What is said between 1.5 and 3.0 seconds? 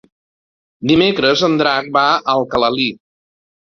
Drac va a Alcalalí.